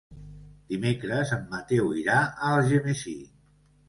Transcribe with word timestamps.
Dimecres 0.73 1.33
en 1.37 1.43
Mateu 1.51 1.91
irà 2.03 2.15
a 2.21 2.49
Algemesí. 2.55 3.15